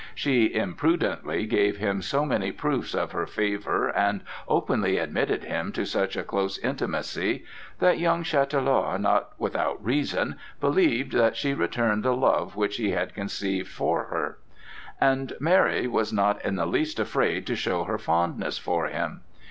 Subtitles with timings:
[0.15, 5.85] She imprudently gave him so many proofs of her favor and openly admitted him to
[5.85, 7.45] such a close intimacy
[7.77, 13.13] that young Chatelard not without reason believed that she returned the love which he had
[13.13, 14.39] conceived for her.
[14.99, 19.21] And Mary was not in the least afraid to show her fondness for him.